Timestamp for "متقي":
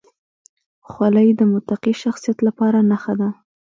1.51-1.93